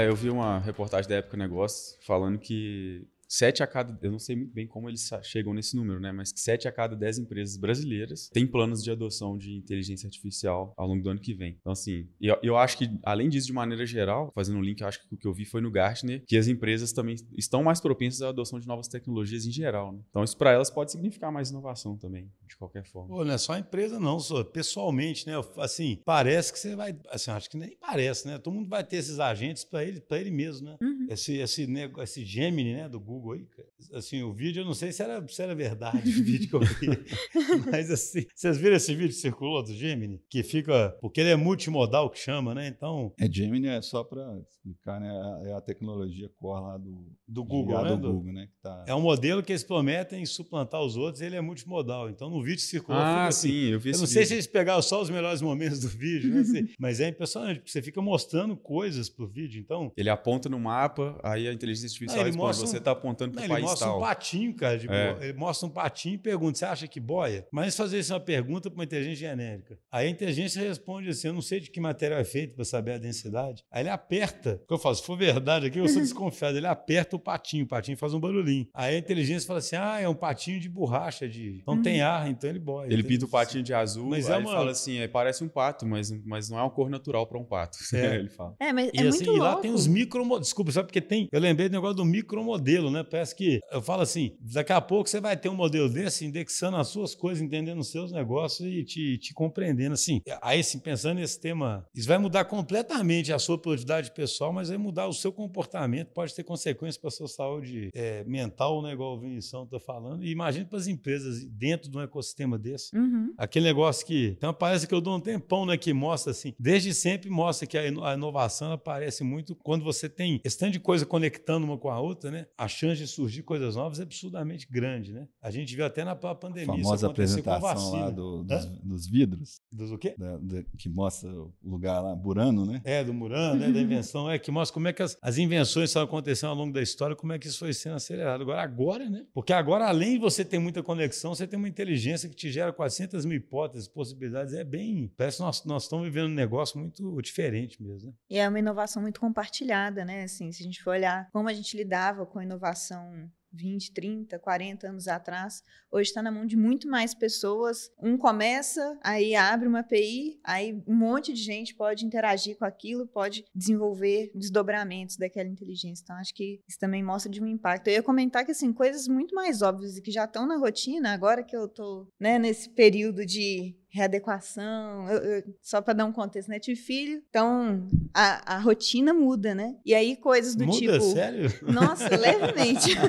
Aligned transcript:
É, 0.00 0.08
eu 0.08 0.16
vi 0.16 0.30
uma 0.30 0.58
reportagem 0.60 1.06
da 1.06 1.16
Época 1.16 1.36
Negócio 1.36 1.98
falando 2.00 2.38
que 2.38 3.06
sete 3.30 3.62
a 3.62 3.66
cada, 3.66 3.96
eu 4.02 4.10
não 4.10 4.18
sei 4.18 4.34
muito 4.34 4.52
bem 4.52 4.66
como 4.66 4.88
eles 4.88 5.08
chegam 5.22 5.54
nesse 5.54 5.76
número, 5.76 6.00
né? 6.00 6.10
Mas 6.10 6.32
que 6.32 6.40
sete 6.40 6.66
a 6.66 6.72
cada 6.72 6.96
dez 6.96 7.16
empresas 7.16 7.56
brasileiras 7.56 8.28
têm 8.32 8.46
planos 8.46 8.82
de 8.82 8.90
adoção 8.90 9.38
de 9.38 9.54
inteligência 9.54 10.06
artificial 10.06 10.74
ao 10.76 10.88
longo 10.88 11.02
do 11.02 11.10
ano 11.10 11.20
que 11.20 11.32
vem. 11.32 11.56
Então, 11.60 11.72
assim, 11.72 12.08
eu, 12.20 12.36
eu 12.42 12.56
acho 12.56 12.76
que, 12.76 12.90
além 13.04 13.28
disso, 13.28 13.46
de 13.46 13.52
maneira 13.52 13.86
geral, 13.86 14.32
fazendo 14.34 14.58
um 14.58 14.62
link, 14.62 14.82
acho 14.82 15.00
que 15.00 15.14
o 15.14 15.16
que 15.16 15.26
eu 15.26 15.32
vi 15.32 15.44
foi 15.44 15.60
no 15.60 15.70
Gartner, 15.70 16.24
que 16.26 16.36
as 16.36 16.48
empresas 16.48 16.92
também 16.92 17.14
estão 17.36 17.62
mais 17.62 17.80
propensas 17.80 18.22
à 18.22 18.28
adoção 18.30 18.58
de 18.58 18.66
novas 18.66 18.88
tecnologias 18.88 19.46
em 19.46 19.52
geral, 19.52 19.92
né? 19.92 20.00
Então, 20.10 20.24
isso 20.24 20.36
para 20.36 20.52
elas 20.52 20.70
pode 20.70 20.90
significar 20.90 21.30
mais 21.30 21.50
inovação 21.50 21.96
também, 21.96 22.28
de 22.48 22.56
qualquer 22.56 22.84
forma. 22.84 23.08
Pô, 23.08 23.24
não 23.24 23.34
é 23.34 23.38
só 23.38 23.52
a 23.52 23.58
empresa, 23.60 24.00
não, 24.00 24.18
só 24.18 24.42
pessoalmente, 24.42 25.26
né? 25.26 25.34
Assim, 25.58 26.00
parece 26.04 26.52
que 26.52 26.58
você 26.58 26.74
vai. 26.74 26.98
Assim, 27.08 27.30
acho 27.30 27.48
que 27.48 27.56
nem 27.56 27.76
parece, 27.80 28.26
né? 28.26 28.38
Todo 28.38 28.54
mundo 28.54 28.68
vai 28.68 28.82
ter 28.82 28.96
esses 28.96 29.20
agentes 29.20 29.64
para 29.64 29.84
ele, 29.84 30.02
ele 30.10 30.30
mesmo, 30.30 30.66
né? 30.66 30.76
Uhum. 30.82 30.89
Esse, 31.10 31.38
esse, 31.38 31.68
esse 31.98 32.24
Gemini, 32.24 32.74
né, 32.74 32.88
do 32.88 33.00
Google 33.00 33.32
aí, 33.32 33.44
cara. 33.44 33.68
Assim, 33.94 34.22
o 34.22 34.32
vídeo, 34.32 34.60
eu 34.60 34.64
não 34.64 34.74
sei 34.74 34.92
se 34.92 35.02
era, 35.02 35.26
se 35.26 35.42
era 35.42 35.56
verdade 35.56 36.08
o 36.08 36.12
vídeo 36.22 36.48
que 36.48 36.54
eu 36.54 36.60
vi. 36.60 37.66
mas 37.68 37.90
assim, 37.90 38.24
vocês 38.32 38.56
viram 38.56 38.76
esse 38.76 38.94
vídeo 38.94 39.08
que 39.08 39.20
circulou 39.20 39.60
do 39.60 39.74
Gemini? 39.74 40.22
Que 40.30 40.44
fica. 40.44 40.96
Porque 41.00 41.20
ele 41.20 41.30
é 41.30 41.36
multimodal 41.36 42.08
que 42.10 42.18
chama, 42.18 42.54
né? 42.54 42.68
Então. 42.68 43.12
É, 43.18 43.28
Gemini 43.28 43.66
é 43.66 43.82
só 43.82 44.04
para 44.04 44.40
explicar, 44.48 45.00
né? 45.00 45.50
É 45.50 45.52
a 45.54 45.60
tecnologia 45.60 46.28
core 46.36 46.62
lá 46.62 46.78
do, 46.78 47.04
do 47.26 47.44
Google, 47.44 47.82
né? 47.82 47.96
Do 47.96 48.12
Google, 48.12 48.32
né? 48.32 48.48
Tá... 48.62 48.84
É 48.86 48.94
um 48.94 49.00
modelo 49.00 49.42
que 49.42 49.50
eles 49.50 49.64
prometem 49.64 50.24
suplantar 50.24 50.80
os 50.80 50.96
outros, 50.96 51.20
ele 51.20 51.34
é 51.34 51.40
multimodal. 51.40 52.08
Então, 52.08 52.30
no 52.30 52.40
vídeo 52.40 52.60
circulou. 52.60 53.00
Ah, 53.00 53.26
assim, 53.26 53.48
sim, 53.48 53.64
eu 53.70 53.80
vi 53.80 53.90
Eu 53.90 53.98
não 53.98 54.06
sei 54.06 54.24
se 54.24 54.34
eles 54.34 54.46
pegaram 54.46 54.80
só 54.80 55.02
os 55.02 55.10
melhores 55.10 55.42
momentos 55.42 55.80
do 55.80 55.88
vídeo, 55.88 56.32
né? 56.32 56.40
Assim, 56.42 56.68
mas 56.78 57.00
é 57.00 57.08
impressionante, 57.08 57.58
porque 57.58 57.72
você 57.72 57.82
fica 57.82 58.00
mostrando 58.00 58.56
coisas 58.56 59.08
pro 59.08 59.26
vídeo, 59.26 59.60
então. 59.60 59.92
Ele 59.96 60.08
aponta 60.08 60.48
no 60.48 60.60
mapa, 60.60 60.99
aí 61.22 61.48
a 61.48 61.52
inteligência 61.52 61.86
artificial 61.86 62.20
ah, 62.20 62.24
responde, 62.24 62.56
você 62.58 62.76
está 62.78 62.90
apontando 62.92 63.32
para 63.32 63.44
o 63.44 63.48
país 63.48 63.58
Ele 63.58 63.68
mostra 63.68 63.86
tal. 63.86 63.98
um 63.98 64.00
patinho, 64.00 64.54
cara. 64.54 64.78
Tipo, 64.78 64.92
é. 64.92 65.18
Ele 65.20 65.32
mostra 65.34 65.66
um 65.66 65.70
patinho 65.70 66.14
e 66.14 66.18
pergunta: 66.18 66.58
você 66.58 66.64
acha 66.64 66.88
que 66.88 67.00
boia? 67.00 67.46
Mas 67.52 67.76
fazer 67.76 67.98
isso 67.98 68.12
uma 68.12 68.20
pergunta 68.20 68.70
para 68.70 68.76
uma 68.76 68.84
inteligência 68.84 69.28
genérica. 69.28 69.78
Aí 69.90 70.06
a 70.06 70.10
inteligência 70.10 70.62
responde 70.62 71.08
assim: 71.08 71.28
eu 71.28 71.34
não 71.34 71.42
sei 71.42 71.60
de 71.60 71.70
que 71.70 71.80
material 71.80 72.20
é 72.20 72.24
feito 72.24 72.54
para 72.54 72.64
saber 72.64 72.92
a 72.92 72.98
densidade. 72.98 73.64
Aí 73.70 73.82
ele 73.82 73.90
aperta. 73.90 74.60
O 74.64 74.66
que 74.66 74.74
eu 74.74 74.78
falo? 74.78 74.94
Se 74.94 75.02
for 75.02 75.16
verdade 75.16 75.66
aqui, 75.66 75.78
eu 75.78 75.88
sou 75.88 76.00
desconfiado. 76.02 76.56
Ele 76.56 76.66
aperta 76.66 77.16
o 77.16 77.18
patinho, 77.18 77.64
o 77.64 77.68
patinho 77.68 77.96
faz 77.96 78.14
um 78.14 78.20
barulhinho. 78.20 78.68
Aí 78.74 78.94
a 78.94 78.98
inteligência 78.98 79.46
fala 79.46 79.58
assim: 79.58 79.76
ah, 79.76 80.00
é 80.00 80.08
um 80.08 80.14
patinho 80.14 80.60
de 80.60 80.68
borracha, 80.68 81.28
de. 81.28 81.62
Não 81.66 81.80
tem 81.80 82.00
uhum. 82.00 82.08
ar, 82.08 82.30
então 82.30 82.48
ele 82.48 82.58
boia. 82.58 82.92
Ele 82.92 83.02
pinta 83.02 83.24
o 83.24 83.28
patinho 83.28 83.62
de 83.62 83.74
azul, 83.74 84.10
mas 84.10 84.28
é 84.28 84.36
uma... 84.36 84.38
ele 84.38 84.56
fala 84.56 84.70
assim: 84.70 84.98
é, 84.98 85.08
parece 85.08 85.44
um 85.44 85.48
pato, 85.48 85.86
mas, 85.86 86.10
mas 86.24 86.48
não 86.48 86.58
é 86.58 86.62
uma 86.62 86.70
cor 86.70 86.88
natural 86.88 87.26
para 87.26 87.38
um 87.38 87.44
pato. 87.44 87.78
É. 88.00 88.14
ele 88.16 88.28
fala. 88.28 88.54
É, 88.58 88.72
mas 88.72 88.90
e, 88.94 88.98
é 88.98 89.08
assim, 89.08 89.24
muito 89.24 89.36
e 89.36 89.38
lá 89.38 89.56
tem 89.56 89.72
os 89.72 89.86
micro. 89.86 90.38
Desculpa, 90.38 90.72
sabe 90.72 90.89
porque 90.90 91.00
tem. 91.00 91.28
Eu 91.30 91.40
lembrei 91.40 91.68
do 91.68 91.72
negócio 91.72 91.96
do 91.96 92.04
micromodelo, 92.04 92.90
né? 92.90 93.02
Parece 93.02 93.34
que 93.34 93.60
eu 93.70 93.80
falo 93.80 94.02
assim: 94.02 94.36
daqui 94.40 94.72
a 94.72 94.80
pouco 94.80 95.08
você 95.08 95.20
vai 95.20 95.36
ter 95.36 95.48
um 95.48 95.54
modelo 95.54 95.88
desse 95.88 96.26
indexando 96.26 96.76
as 96.76 96.88
suas 96.88 97.14
coisas, 97.14 97.42
entendendo 97.42 97.78
os 97.78 97.90
seus 97.90 98.12
negócios 98.12 98.68
e 98.68 98.84
te, 98.84 99.18
te 99.18 99.32
compreendendo. 99.32 99.94
Assim, 99.94 100.20
aí, 100.42 100.60
assim, 100.60 100.78
pensando 100.78 101.18
nesse 101.18 101.40
tema, 101.40 101.86
isso 101.94 102.08
vai 102.08 102.18
mudar 102.18 102.44
completamente 102.44 103.32
a 103.32 103.38
sua 103.38 103.56
produtividade 103.56 104.10
pessoal, 104.12 104.52
mas 104.52 104.68
vai 104.68 104.78
mudar 104.78 105.06
o 105.06 105.12
seu 105.12 105.32
comportamento, 105.32 106.08
pode 106.08 106.34
ter 106.34 106.42
consequências 106.42 106.96
para 106.96 107.08
a 107.08 107.12
sua 107.12 107.28
saúde 107.28 107.90
é, 107.94 108.24
mental, 108.24 108.82
né, 108.82 108.92
igual 108.92 109.16
o 109.16 109.20
Vinição 109.20 109.64
está 109.64 109.78
falando. 109.78 110.24
E 110.24 110.30
imagine 110.30 110.64
para 110.64 110.78
as 110.78 110.86
empresas 110.86 111.44
dentro 111.44 111.90
de 111.90 111.96
um 111.96 112.00
ecossistema 112.00 112.58
desse. 112.58 112.96
Uhum. 112.96 113.32
Aquele 113.38 113.66
negócio 113.66 114.04
que 114.06 114.36
uma 114.42 114.52
palestra 114.52 114.88
que 114.88 114.94
eu 114.94 115.00
dou 115.00 115.16
um 115.16 115.20
tempão, 115.20 115.64
né, 115.64 115.76
que 115.76 115.92
mostra 115.92 116.32
assim, 116.32 116.54
desde 116.58 116.92
sempre 116.92 117.30
mostra 117.30 117.66
que 117.66 117.78
a 117.78 118.14
inovação 118.14 118.72
aparece 118.72 119.22
muito 119.22 119.54
quando 119.54 119.84
você 119.84 120.08
tem 120.08 120.40
esse 120.44 120.58
tanto 120.58 120.72
de 120.72 120.79
coisa 120.80 121.06
conectando 121.06 121.66
uma 121.66 121.78
com 121.78 121.90
a 121.90 122.00
outra, 122.00 122.30
né? 122.30 122.46
A 122.56 122.68
chance 122.68 123.00
de 123.00 123.06
surgir 123.06 123.42
coisas 123.42 123.76
novas 123.76 124.00
é 124.00 124.02
absurdamente 124.02 124.66
grande, 124.70 125.12
né? 125.12 125.28
A 125.40 125.50
gente 125.50 125.74
viu 125.74 125.84
até 125.84 126.04
na 126.04 126.14
pandemia. 126.16 126.74
A 126.74 126.76
famosa 126.76 127.06
apresentação 127.08 127.92
lá 127.92 128.10
do, 128.10 128.42
dos, 128.42 128.66
dos, 128.66 129.06
vidros. 129.06 129.60
Dos 129.72 129.90
o 129.90 129.98
quê? 129.98 130.14
Da, 130.18 130.36
da, 130.38 130.62
que 130.76 130.88
mostra 130.88 131.30
o 131.30 131.52
lugar 131.62 132.00
lá, 132.00 132.14
Burano, 132.14 132.66
né? 132.66 132.80
É, 132.84 133.04
do 133.04 133.12
Murano, 133.12 133.60
né? 133.60 133.70
da 133.70 133.80
invenção, 133.80 134.30
é, 134.30 134.38
que 134.38 134.50
mostra 134.50 134.74
como 134.74 134.88
é 134.88 134.92
que 134.92 135.02
as, 135.02 135.16
as 135.20 135.38
invenções 135.38 135.90
estão 135.90 136.02
acontecendo 136.02 136.50
ao 136.50 136.56
longo 136.56 136.72
da 136.72 136.82
história, 136.82 137.14
como 137.14 137.32
é 137.32 137.38
que 137.38 137.46
isso 137.46 137.58
foi 137.58 137.72
sendo 137.72 137.96
acelerado. 137.96 138.42
Agora, 138.42 138.62
agora, 138.62 139.10
né? 139.10 139.26
Porque 139.32 139.52
agora, 139.52 139.86
além 139.86 140.14
de 140.14 140.18
você 140.18 140.44
ter 140.44 140.58
muita 140.58 140.82
conexão, 140.82 141.34
você 141.34 141.46
tem 141.46 141.58
uma 141.58 141.68
inteligência 141.68 142.28
que 142.28 142.36
te 142.36 142.50
gera 142.50 142.72
400 142.72 143.24
mil 143.24 143.36
hipóteses, 143.36 143.88
possibilidades. 143.88 144.54
É 144.54 144.64
bem. 144.64 145.12
Parece 145.16 145.38
que 145.38 145.42
nós, 145.42 145.64
nós 145.64 145.82
estamos 145.84 146.06
vivendo 146.06 146.30
um 146.30 146.34
negócio 146.34 146.78
muito 146.78 147.20
diferente 147.22 147.82
mesmo. 147.82 148.10
Né? 148.10 148.14
E 148.30 148.38
é 148.38 148.48
uma 148.48 148.58
inovação 148.58 149.02
muito 149.02 149.20
compartilhada, 149.20 150.04
né? 150.04 150.24
Assim, 150.24 150.50
se 150.60 150.64
a 150.64 150.66
gente 150.66 150.82
for 150.82 150.90
olhar 150.90 151.28
como 151.32 151.48
a 151.48 151.54
gente 151.54 151.76
lidava 151.76 152.26
com 152.26 152.38
a 152.38 152.44
inovação 152.44 153.30
20, 153.52 153.92
30, 153.92 154.38
40 154.38 154.88
anos 154.88 155.08
atrás, 155.08 155.62
hoje 155.90 156.10
está 156.10 156.22
na 156.22 156.30
mão 156.30 156.46
de 156.46 156.56
muito 156.56 156.88
mais 156.88 157.14
pessoas. 157.14 157.90
Um 158.00 158.16
começa, 158.16 158.98
aí 159.02 159.34
abre 159.34 159.66
uma 159.66 159.80
API, 159.80 160.38
aí 160.44 160.80
um 160.86 160.94
monte 160.94 161.32
de 161.32 161.42
gente 161.42 161.74
pode 161.74 162.06
interagir 162.06 162.56
com 162.56 162.64
aquilo, 162.64 163.08
pode 163.08 163.44
desenvolver 163.54 164.30
desdobramentos 164.34 165.16
daquela 165.16 165.48
inteligência. 165.48 166.02
Então, 166.04 166.16
acho 166.16 166.34
que 166.34 166.60
isso 166.68 166.78
também 166.78 167.02
mostra 167.02 167.30
de 167.30 167.42
um 167.42 167.46
impacto. 167.46 167.88
Eu 167.88 167.94
ia 167.94 168.02
comentar 168.02 168.44
que, 168.44 168.52
assim, 168.52 168.72
coisas 168.72 169.08
muito 169.08 169.34
mais 169.34 169.62
óbvias 169.62 169.96
e 169.96 170.02
que 170.02 170.12
já 170.12 170.24
estão 170.26 170.46
na 170.46 170.56
rotina, 170.56 171.12
agora 171.12 171.42
que 171.42 171.56
eu 171.56 171.64
estou 171.64 172.06
né, 172.20 172.38
nesse 172.38 172.68
período 172.70 173.26
de 173.26 173.74
readequação, 173.90 175.08
eu, 175.10 175.18
eu, 175.18 175.42
só 175.60 175.82
para 175.82 175.94
dar 175.94 176.04
um 176.04 176.12
contexto, 176.12 176.48
né? 176.48 176.60
Tive 176.60 176.80
filho, 176.80 177.22
então 177.28 177.88
a, 178.14 178.54
a 178.54 178.58
rotina 178.58 179.12
muda, 179.12 179.54
né? 179.54 179.76
E 179.84 179.94
aí 179.94 180.16
coisas 180.16 180.54
do 180.54 180.64
muda, 180.64 180.78
tipo. 180.78 181.00
Sério? 181.00 181.50
Nossa, 181.62 182.08
levemente. 182.16 182.94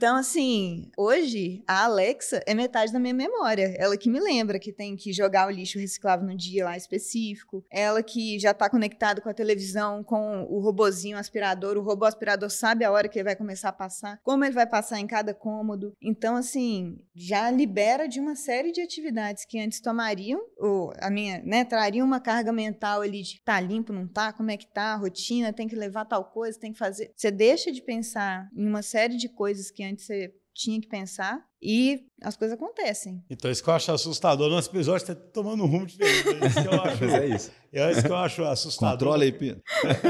Então, 0.00 0.16
assim, 0.16 0.90
hoje 0.96 1.62
a 1.68 1.84
Alexa 1.84 2.42
é 2.46 2.54
metade 2.54 2.90
da 2.90 2.98
minha 2.98 3.12
memória. 3.12 3.74
Ela 3.76 3.98
que 3.98 4.08
me 4.08 4.18
lembra 4.18 4.58
que 4.58 4.72
tem 4.72 4.96
que 4.96 5.12
jogar 5.12 5.46
o 5.46 5.50
lixo 5.50 5.78
reciclável 5.78 6.26
no 6.26 6.34
dia 6.34 6.64
lá 6.64 6.74
específico. 6.74 7.62
Ela 7.70 8.02
que 8.02 8.38
já 8.38 8.52
está 8.52 8.70
conectada 8.70 9.20
com 9.20 9.28
a 9.28 9.34
televisão, 9.34 10.02
com 10.02 10.44
o 10.48 10.58
robozinho 10.58 11.18
aspirador. 11.18 11.76
O 11.76 11.82
robô 11.82 12.06
aspirador 12.06 12.48
sabe 12.48 12.82
a 12.82 12.90
hora 12.90 13.10
que 13.10 13.18
ele 13.18 13.26
vai 13.26 13.36
começar 13.36 13.68
a 13.68 13.72
passar, 13.72 14.18
como 14.22 14.42
ele 14.42 14.54
vai 14.54 14.66
passar 14.66 14.98
em 14.98 15.06
cada 15.06 15.34
cômodo. 15.34 15.92
Então, 16.00 16.34
assim, 16.34 16.96
já 17.14 17.50
libera 17.50 18.08
de 18.08 18.20
uma 18.20 18.34
série 18.34 18.72
de 18.72 18.80
atividades 18.80 19.44
que 19.44 19.60
antes 19.60 19.82
tomariam, 19.82 20.40
ou 20.56 20.94
a 20.98 21.10
minha, 21.10 21.42
né, 21.44 21.62
trariam 21.62 22.06
uma 22.06 22.20
carga 22.20 22.54
mental 22.54 23.02
ali 23.02 23.20
de 23.20 23.38
tá 23.44 23.60
limpo, 23.60 23.92
não 23.92 24.08
tá, 24.08 24.32
como 24.32 24.50
é 24.50 24.56
que 24.56 24.66
tá, 24.66 24.96
rotina, 24.96 25.52
tem 25.52 25.68
que 25.68 25.76
levar 25.76 26.06
tal 26.06 26.24
coisa, 26.24 26.58
tem 26.58 26.72
que 26.72 26.78
fazer. 26.78 27.12
Você 27.14 27.30
deixa 27.30 27.70
de 27.70 27.82
pensar 27.82 28.48
em 28.56 28.66
uma 28.66 28.80
série 28.80 29.18
de 29.18 29.28
coisas 29.28 29.70
que 29.70 29.89
antes 29.90 30.06
você 30.06 30.34
tinha 30.54 30.80
que 30.80 30.88
pensar 30.88 31.44
e 31.62 32.06
as 32.22 32.36
coisas 32.36 32.56
acontecem. 32.56 33.22
Então, 33.30 33.50
isso 33.50 33.62
que 33.62 33.68
eu 33.68 33.74
acho 33.74 33.92
assustador. 33.92 34.50
Nosso 34.50 34.70
episódio 34.70 35.02
está 35.02 35.14
tomando 35.14 35.64
um 35.64 35.66
rumo 35.66 35.86
diferente. 35.86 36.28
É 36.42 36.46
isso 36.46 36.62
que 36.62 36.68
eu 36.68 36.82
acho, 36.82 37.04
é 37.16 37.28
isso. 37.28 37.50
É 37.72 37.92
isso 37.92 38.02
que 38.02 38.10
eu 38.10 38.16
acho 38.16 38.44
assustador. 38.44 38.98
Controla 38.98 39.24
aí, 39.24 39.32
Pedro. 39.32 39.62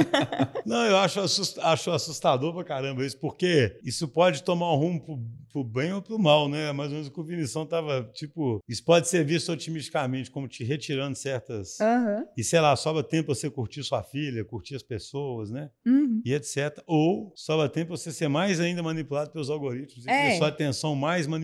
Não, 0.66 0.84
eu 0.87 0.97
acho, 0.97 1.21
assust, 1.21 1.59
acho 1.60 1.91
assustador 1.91 2.55
pra 2.55 2.65
caramba 2.65 3.05
isso, 3.05 3.19
porque 3.19 3.78
isso 3.84 4.09
pode 4.09 4.43
tomar 4.43 4.72
um 4.72 4.77
rumo 4.77 5.00
pro, 5.05 5.19
pro 5.53 5.65
bem 5.65 5.93
ou 5.93 6.03
pro 6.03 6.19
mal, 6.19 6.49
né? 6.49 6.72
Mais 6.72 6.89
ou 6.89 6.94
menos 6.94 7.09
o 7.09 7.12
que 7.12 7.21
o 7.21 7.25
Vinição 7.25 7.66
tava, 7.66 8.10
tipo, 8.15 8.60
isso 8.69 8.84
pode 8.84 9.09
ser 9.09 9.25
visto 9.25 9.53
otimisticamente 9.53 10.31
como 10.31 10.49
te 10.49 10.65
retirando 10.65 11.16
certas... 11.16 11.78
Uhum. 11.81 12.27
E, 12.37 12.43
sei 12.43 12.60
lá, 12.60 12.75
sobra 12.77 13.03
tempo 13.03 13.34
você 13.34 13.50
curtir 13.50 13.83
sua 13.84 14.03
filha, 14.03 14.44
curtir 14.44 14.75
as 14.75 14.83
pessoas, 14.83 15.50
né? 15.50 15.71
Uhum. 15.87 16.22
E 16.25 16.33
etc. 16.33 16.83
Ou 16.87 17.33
sobra 17.37 17.69
tempo 17.69 17.97
você 17.97 18.10
ser 18.10 18.28
mais 18.28 18.59
ainda 18.59 18.83
manipulado 18.83 19.31
pelos 19.31 19.50
algoritmos 19.50 20.06
e 20.06 20.10
é. 20.10 20.31
ter 20.31 20.39
sua 20.39 20.49
atenção 20.49 20.97
mais 20.97 21.27
manipulada 21.27 21.40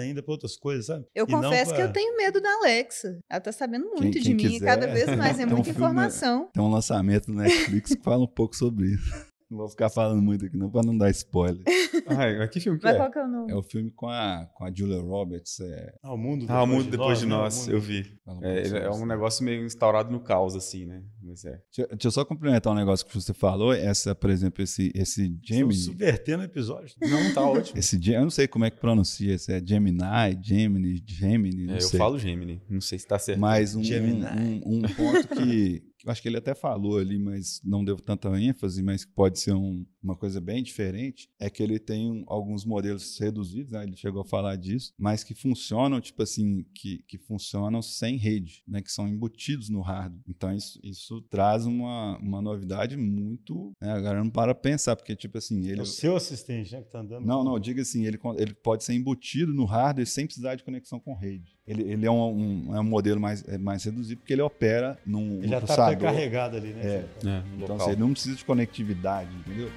ainda 0.00 0.22
pra 0.22 0.32
outras 0.32 0.56
coisas, 0.56 0.86
sabe? 0.86 1.04
Eu 1.14 1.24
e 1.28 1.30
confesso 1.30 1.70
pra... 1.72 1.76
que 1.76 1.82
eu 1.82 1.92
tenho 1.92 2.16
medo 2.16 2.40
da 2.40 2.50
Alexa. 2.56 3.18
Ela 3.30 3.40
tá 3.40 3.52
sabendo 3.52 3.86
muito 3.86 4.02
Quem- 4.02 4.10
de 4.10 4.20
quem 4.20 4.34
mim 4.34 4.42
quiser, 4.54 4.66
cada 4.66 4.86
vez 4.86 5.16
mais. 5.16 5.38
É 5.38 5.44
tem 5.44 5.46
um 5.46 5.56
muita 5.56 5.64
filme- 5.64 5.78
informação. 5.78 6.48
Tem 6.52 6.62
um 6.62 6.70
lançamento 6.70 7.30
no 7.30 7.38
Netflix 7.38 7.94
que 7.94 8.02
fala 8.02 8.24
um 8.24 8.28
pouco 8.28 8.54
sobre 8.56 8.88
isso. 8.88 9.28
Não 9.50 9.56
vou 9.58 9.68
ficar 9.70 9.88
falando 9.88 10.20
muito 10.20 10.44
aqui, 10.44 10.58
não, 10.58 10.68
pra 10.70 10.82
não 10.82 10.96
dar 10.98 11.08
spoiler. 11.08 11.62
Ai, 12.06 12.36
mas 12.36 12.50
que 12.50 12.60
filme 12.60 12.78
que 12.78 12.84
Mas 12.84 12.94
é? 12.96 12.98
qual 12.98 13.10
que 13.10 13.18
é 13.18 13.24
o 13.24 13.28
nome? 13.28 13.50
É 13.50 13.54
o 13.54 13.62
filme 13.62 13.90
com 13.90 14.06
a, 14.06 14.46
com 14.54 14.62
a 14.64 14.70
Julia 14.70 15.00
Roberts. 15.00 15.58
É, 15.60 15.94
Ah, 16.02 16.12
o 16.12 16.18
mundo 16.18 16.44
Ah, 16.50 16.62
o 16.62 16.66
mundo 16.66 16.90
depois 16.90 17.20
de 17.20 17.24
né? 17.26 17.34
O 17.34 17.38
nós, 17.38 17.60
mundo- 17.60 17.70
eu 17.72 17.80
vi. 17.80 18.14
É, 18.42 18.68
é 18.84 18.90
um 18.90 19.06
negócio 19.06 19.42
meio 19.42 19.64
instaurado 19.64 20.10
no 20.10 20.20
caos, 20.20 20.54
assim, 20.54 20.84
né? 20.84 21.02
Mas 21.28 21.44
é. 21.44 21.60
Deixa, 21.76 21.88
deixa 21.90 22.06
eu 22.08 22.10
só 22.10 22.24
complementar 22.24 22.72
um 22.72 22.76
negócio 22.76 23.04
que 23.06 23.14
você 23.14 23.34
falou. 23.34 23.72
Essa, 23.72 24.14
por 24.14 24.30
exemplo, 24.30 24.62
esse, 24.62 24.90
esse 24.94 25.36
Gemini. 25.44 25.74
subvertendo 25.74 26.42
o 26.42 26.46
episódio. 26.46 26.94
Não, 27.00 27.34
tá 27.34 27.42
ótimo. 27.46 27.78
Esse, 27.78 28.00
eu 28.12 28.22
não 28.22 28.30
sei 28.30 28.48
como 28.48 28.64
é 28.64 28.70
que 28.70 28.80
pronuncia. 28.80 29.36
Se 29.38 29.52
é 29.52 29.62
Gemini, 29.64 29.98
Gemini, 30.42 31.02
Gemini. 31.06 31.66
Não 31.66 31.74
É, 31.74 31.76
eu 31.76 31.80
sei. 31.82 31.98
falo 31.98 32.18
Gemini, 32.18 32.62
não 32.68 32.80
sei 32.80 32.98
se 32.98 33.06
tá 33.06 33.18
certo. 33.18 33.38
Mas 33.38 33.74
um, 33.74 33.84
Gemini. 33.84 34.24
um, 34.64 34.78
um- 34.78 34.82
ponto 34.82 35.28
que, 35.28 35.82
acho 36.06 36.22
que 36.22 36.28
ele 36.28 36.36
até 36.36 36.54
falou 36.54 36.98
ali, 36.98 37.18
mas 37.18 37.60
não 37.64 37.84
deu 37.84 37.96
tanta 37.96 38.28
ênfase, 38.40 38.82
mas 38.82 39.04
que 39.04 39.12
pode 39.12 39.38
ser 39.40 39.54
um, 39.54 39.84
uma 40.02 40.16
coisa 40.16 40.40
bem 40.40 40.62
diferente, 40.62 41.28
é 41.38 41.50
que 41.50 41.62
ele 41.62 41.78
tem 41.78 42.10
um, 42.10 42.24
alguns 42.26 42.64
modelos 42.64 43.18
reduzidos, 43.18 43.72
né? 43.72 43.82
ele 43.82 43.96
chegou 43.96 44.22
a 44.22 44.24
falar 44.24 44.56
disso, 44.56 44.92
mas 44.98 45.24
que 45.24 45.34
funcionam, 45.34 46.00
tipo 46.00 46.22
assim, 46.22 46.64
que, 46.74 46.98
que 47.06 47.18
funcionam 47.18 47.82
sem 47.82 48.16
rede, 48.16 48.62
né? 48.66 48.80
que 48.80 48.92
são 48.92 49.08
embutidos 49.08 49.68
no 49.68 49.80
hardware. 49.80 50.22
Então 50.28 50.54
isso, 50.54 50.78
isso 50.82 51.20
traz 51.22 51.66
uma, 51.66 52.18
uma 52.18 52.40
novidade 52.40 52.96
muito. 52.96 53.72
Né? 53.80 53.92
Agora 53.92 54.22
não 54.22 54.30
para 54.30 54.54
pensar, 54.54 54.96
porque, 54.96 55.16
tipo 55.16 55.38
assim. 55.38 55.66
Ele... 55.66 55.80
É 55.80 55.82
o 55.82 55.86
seu 55.86 56.16
assistente, 56.16 56.72
né? 56.72 56.82
Que 56.82 56.90
tá 56.90 57.00
andando. 57.00 57.26
Não, 57.26 57.42
não, 57.42 57.58
diga 57.58 57.82
assim, 57.82 58.06
ele, 58.06 58.18
ele 58.36 58.54
pode 58.54 58.84
ser 58.84 58.94
embutido 58.94 59.52
no 59.52 59.64
hardware 59.64 60.06
sem 60.06 60.26
precisar 60.26 60.54
de 60.54 60.64
conexão 60.64 61.00
com 61.00 61.14
rede. 61.14 61.57
Ele, 61.68 61.82
ele 61.82 62.06
é, 62.06 62.10
um, 62.10 62.70
um, 62.70 62.76
é 62.76 62.80
um 62.80 62.84
modelo 62.84 63.20
mais, 63.20 63.46
é 63.46 63.58
mais 63.58 63.84
reduzido 63.84 64.18
porque 64.20 64.32
ele 64.32 64.40
opera 64.40 64.98
num. 65.04 65.38
Ele 65.42 65.48
já 65.48 65.58
está 65.58 65.86
pré-carregado 65.86 66.56
ali, 66.56 66.68
né? 66.68 66.80
É. 66.82 67.04
é 67.28 67.42
então, 67.58 67.76
assim, 67.76 67.90
ele 67.90 68.00
não 68.00 68.12
precisa 68.12 68.36
de 68.36 68.44
conectividade, 68.44 69.28
entendeu? 69.36 69.70